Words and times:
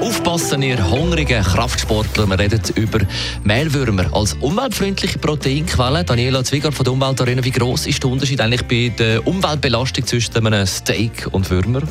Aufpassen, 0.00 0.62
ihr 0.62 0.90
hungrigen 0.90 1.42
Kraftsportler. 1.42 2.26
Wir 2.26 2.38
reden 2.38 2.60
über 2.76 3.00
Mehlwürmer 3.44 4.06
als 4.12 4.34
umweltfreundliche 4.34 5.18
Proteinquelle. 5.18 6.04
Daniela 6.04 6.44
Zwieger 6.44 6.72
von 6.72 6.84
der 6.84 6.92
Umweltarena. 6.92 7.44
Wie 7.44 7.50
groß 7.50 7.86
ist 7.86 8.02
der 8.02 8.10
Unterschied 8.10 8.40
eigentlich 8.40 8.64
bei 8.64 8.94
der 8.96 9.26
Umweltbelastung 9.26 10.06
zwischen 10.06 10.46
einem 10.46 10.66
Steak 10.66 11.28
und 11.32 11.50
Würmer? 11.50 11.82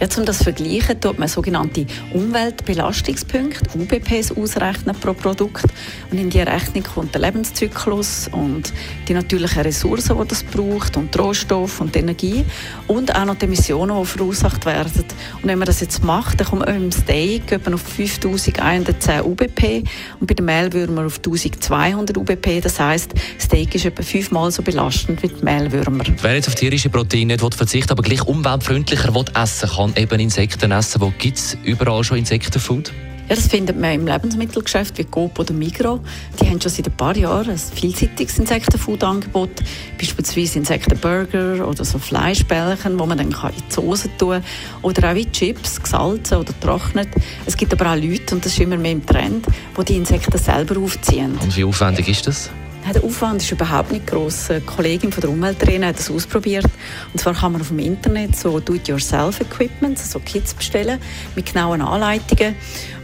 Ja, 0.00 0.08
um 0.16 0.24
das 0.24 0.38
zu 0.38 0.44
vergleichen, 0.44 1.00
tut 1.00 1.18
man 1.18 1.28
sogenannte 1.28 1.86
Umweltbelastungspunkte, 2.12 3.78
UBPs, 3.78 4.32
ausrechnen 4.32 4.94
pro 5.00 5.12
Produkt. 5.12 5.66
Und 6.10 6.18
in 6.18 6.30
diese 6.30 6.46
Rechnung 6.46 6.84
kommt 6.84 7.14
der 7.14 7.22
Lebenszyklus 7.22 8.28
und 8.32 8.72
die 9.08 9.14
natürlichen 9.14 9.62
Ressourcen, 9.62 10.16
die 10.20 10.28
das 10.28 10.42
braucht, 10.44 10.96
und 10.96 11.14
die 11.14 11.18
Rohstoffe 11.18 11.80
und 11.80 11.94
die 11.94 12.00
Energie 12.00 12.44
und 12.86 13.14
auch 13.14 13.24
noch 13.24 13.36
die 13.36 13.46
Emissionen, 13.46 13.98
die 13.98 14.06
verursacht 14.06 14.66
werden. 14.66 15.04
Und 15.42 15.48
wenn 15.48 15.58
man 15.58 15.66
das 15.66 15.80
jetzt 15.80 16.02
macht, 16.04 16.40
dann 16.40 16.46
kommt 16.46 16.66
man 16.66 16.76
im 16.76 16.92
Steak 16.92 17.52
auf 17.52 17.80
5110 17.80 19.22
UBP 19.22 19.84
und 20.20 20.26
bei 20.26 20.34
den 20.34 20.44
Mehlwürmern 20.44 21.06
auf 21.06 21.16
1200 21.16 22.16
UBP. 22.16 22.60
Das 22.60 22.78
heisst, 22.78 23.14
Steak 23.40 23.74
ist 23.74 23.84
etwa 23.84 24.02
fünfmal 24.02 24.50
so 24.50 24.62
belastend 24.62 25.22
wie 25.22 25.28
die 25.28 25.44
Mehlwürmer. 25.44 26.04
Wer 26.20 26.34
jetzt 26.34 26.48
auf 26.48 26.54
tierische 26.54 26.90
Proteine 26.90 27.36
nicht 27.36 27.54
verzichten 27.54 27.92
aber 27.92 28.02
gleich 28.02 28.22
umweltfreundlicher 28.26 29.12
essen 29.34 29.68
kann, 29.68 29.75
kann 29.76 29.94
eben 29.96 30.20
Insekten 30.20 30.72
essen. 30.72 31.00
Wo 31.00 31.12
gibt 31.18 31.36
es 31.36 31.58
überall 31.62 32.02
schon 32.02 32.18
Insektenfood? 32.18 32.92
Ja, 33.28 33.34
das 33.34 33.48
findet 33.48 33.78
man 33.78 33.92
im 33.92 34.06
Lebensmittelgeschäft 34.06 34.96
wie 34.98 35.04
Coop 35.04 35.38
oder 35.38 35.52
Migro. 35.52 36.00
Die 36.40 36.48
haben 36.48 36.60
schon 36.60 36.70
seit 36.70 36.86
ein 36.86 36.96
paar 36.96 37.16
Jahren 37.16 37.50
ein 37.50 37.58
vielseitiges 37.58 38.38
Insektenfood-Angebot, 38.38 39.50
beispielsweise 39.98 40.60
Insektenburger 40.60 41.66
oder 41.66 41.84
so 41.84 41.98
Fleischbällchen, 41.98 42.98
wo 42.98 43.04
man 43.04 43.18
dann 43.18 43.32
in 43.32 43.36
die 43.68 43.74
Soße 43.74 44.10
tun 44.16 44.30
kann. 44.30 44.44
Oder 44.82 45.10
auch 45.10 45.14
wie 45.16 45.30
Chips, 45.30 45.82
gesalzen 45.82 46.38
oder 46.38 46.58
trocknet. 46.60 47.08
Es 47.46 47.56
gibt 47.56 47.72
aber 47.72 47.90
auch 47.90 47.96
Leute, 47.96 48.34
und 48.34 48.44
das 48.44 48.52
ist 48.52 48.60
immer 48.60 48.76
mehr 48.76 48.92
im 48.92 49.04
Trend, 49.04 49.44
die 49.76 49.84
die 49.84 49.96
Insekten 49.96 50.38
selber 50.38 50.80
aufziehen. 50.80 51.36
Und 51.42 51.56
wie 51.56 51.64
aufwendig 51.64 52.08
ist 52.08 52.28
das? 52.28 52.48
Der 52.92 53.02
Aufwand 53.02 53.42
ist 53.42 53.50
überhaupt 53.50 53.90
nicht 53.90 54.06
groß. 54.06 54.50
Eine 54.50 54.60
Kollegin 54.60 55.10
von 55.10 55.20
der 55.20 55.30
Umwelttrainer 55.30 55.88
hat 55.88 55.98
das 55.98 56.10
ausprobiert. 56.10 56.66
Und 57.12 57.18
zwar 57.18 57.34
kann 57.34 57.52
man 57.52 57.60
auf 57.60 57.68
dem 57.68 57.78
Internet 57.78 58.36
so 58.36 58.60
Do-it-yourself-Equipment, 58.60 59.98
so 59.98 60.20
Kits 60.20 60.54
bestellen 60.54 61.00
mit 61.34 61.52
genauen 61.52 61.80
Anleitungen. 61.80 62.54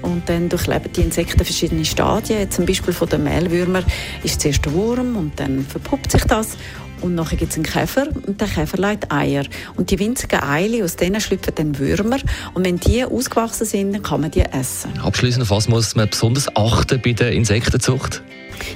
Und 0.02 0.28
dann 0.28 0.48
durchleben 0.48 0.92
die 0.92 1.00
Insekten 1.00 1.44
verschiedene 1.44 1.84
Stadien. 1.84 2.50
zum 2.50 2.66
Beispiel 2.66 2.94
von 2.94 3.08
den 3.08 3.24
Mehlwürmern 3.24 3.84
ist 4.22 4.40
zuerst 4.40 4.64
der 4.64 4.72
Wurm 4.72 5.16
und 5.16 5.38
dann 5.38 5.64
verpuppt 5.64 6.12
sich 6.12 6.24
das. 6.24 6.56
Und 7.02 7.16
nachher 7.16 7.36
gibt 7.36 7.50
es 7.50 7.56
einen 7.56 7.64
Käfer 7.64 8.06
und 8.26 8.40
der 8.40 8.46
Käfer 8.46 8.78
legt 8.78 9.10
Eier. 9.10 9.44
Und 9.74 9.90
die 9.90 9.98
winzigen 9.98 10.40
Eier, 10.40 10.84
aus 10.84 10.94
denen 10.94 11.20
schlüpfen 11.20 11.52
dann 11.54 11.78
Würmer. 11.78 12.18
Und 12.54 12.64
wenn 12.64 12.78
die 12.78 13.04
ausgewachsen 13.04 13.66
sind, 13.66 13.92
dann 13.92 14.02
kann 14.02 14.20
man 14.20 14.30
die 14.30 14.42
essen. 14.42 14.98
Abschließend, 15.00 15.42
auf 15.42 15.50
was 15.50 15.68
muss 15.68 15.96
man 15.96 16.08
besonders 16.08 16.54
achten 16.54 17.00
bei 17.02 17.12
der 17.12 17.32
Insektenzucht? 17.32 18.22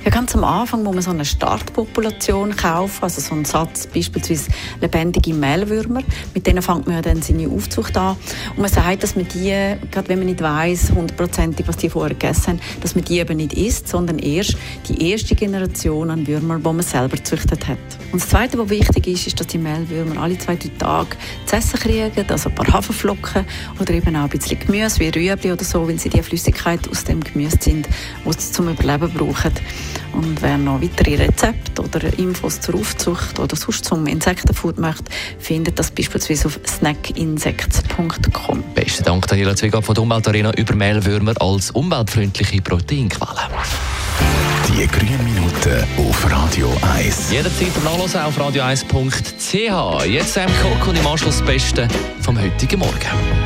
Ja, 0.04 0.10
ganz 0.10 0.34
am 0.34 0.44
Anfang 0.44 0.82
muss 0.82 0.94
man 0.94 1.02
so 1.02 1.10
eine 1.10 1.24
Startpopulation 1.24 2.56
kaufen, 2.56 3.02
also 3.02 3.20
so 3.20 3.34
einen 3.34 3.44
Satz, 3.44 3.86
beispielsweise 3.86 4.50
lebendige 4.80 5.34
Mehlwürmer. 5.34 6.02
Mit 6.34 6.46
denen 6.46 6.62
fängt 6.62 6.86
man 6.86 7.02
dann 7.02 7.22
seine 7.22 7.48
Aufzucht 7.48 7.96
an. 7.96 8.16
Und 8.50 8.62
man 8.62 8.70
sagt, 8.70 9.02
dass 9.02 9.16
man 9.16 9.26
die, 9.28 9.50
gerade 9.90 10.08
wenn 10.08 10.18
man 10.18 10.26
nicht 10.26 10.40
weiß, 10.40 10.92
hundertprozentig, 10.94 11.66
was 11.68 11.76
die 11.76 11.90
vorher 11.90 12.14
gegessen 12.14 12.46
haben, 12.46 12.60
dass 12.80 12.94
man 12.94 13.04
die 13.04 13.18
eben 13.18 13.36
nicht 13.36 13.52
isst, 13.52 13.88
sondern 13.88 14.18
erst 14.18 14.56
die 14.88 15.10
erste 15.10 15.34
Generation 15.34 16.10
an 16.10 16.26
Würmern, 16.26 16.62
die 16.62 16.68
man 16.68 16.82
selber 16.82 17.16
gezüchtet 17.16 17.66
hat. 17.66 17.78
Und 18.12 18.22
das 18.22 18.28
Zweite, 18.28 18.58
was 18.58 18.70
wichtig 18.70 19.06
ist, 19.06 19.26
ist, 19.26 19.40
dass 19.40 19.46
die 19.48 19.58
Mehlwürmer 19.58 20.22
alle 20.22 20.38
zwei, 20.38 20.56
drei 20.56 20.70
Tage 20.78 21.16
zu 21.44 21.56
essen 21.56 21.78
kriegen, 21.78 22.24
also 22.28 22.48
ein 22.48 22.54
paar 22.54 22.72
Haferflocken 22.72 23.44
oder 23.80 23.94
eben 23.94 24.16
auch 24.16 24.22
ein 24.22 24.28
bisschen 24.28 24.58
Gemüse, 24.58 25.00
wie 25.00 25.08
Rüebli 25.08 25.52
oder 25.52 25.64
so, 25.64 25.86
weil 25.86 25.98
sie 25.98 26.08
die 26.08 26.22
Flüssigkeit 26.22 26.88
aus 26.88 27.04
dem 27.04 27.22
Gemüse 27.22 27.58
sind, 27.60 27.88
die 28.24 28.32
sie 28.32 28.52
zum 28.52 28.68
Überleben 28.68 29.12
brauchen. 29.12 29.52
Und 30.12 30.40
wer 30.42 30.56
noch 30.58 30.80
weitere 30.80 31.16
Rezepte 31.16 31.82
oder 31.82 32.02
Infos 32.18 32.60
zur 32.60 32.76
Aufzucht 32.76 33.38
oder 33.38 33.56
sonst 33.56 33.84
zum 33.84 34.06
Insektenfood 34.06 34.78
möchte, 34.78 35.04
findet 35.38 35.78
das 35.78 35.90
beispielsweise 35.90 36.48
auf 36.48 36.58
snackinsects.com. 36.66 38.64
Besten 38.74 39.04
Dank, 39.04 39.26
Daniela 39.26 39.54
Zwieger 39.54 39.82
von 39.82 39.94
der 39.94 40.02
Umweltarena 40.02 40.52
über 40.54 40.74
Mehlwürmer 40.74 41.34
als 41.40 41.70
umweltfreundliche 41.70 42.62
Proteinquelle. 42.62 43.50
Die 44.68 44.86
grünen 44.86 45.24
Minuten 45.24 45.84
auf 45.96 46.30
Radio 46.30 46.72
1. 46.96 47.30
Jederzeit 47.30 47.84
nachlesen 47.84 48.20
auf 48.20 48.38
radio1.ch. 48.38 50.04
Jetzt 50.06 50.34
Sam 50.34 50.50
Cook 50.62 50.88
und 50.88 50.98
im 50.98 51.06
Anschluss 51.06 51.38
das 51.38 51.46
Beste 51.46 51.88
vom 52.20 52.40
heutigen 52.40 52.80
Morgen. 52.80 53.45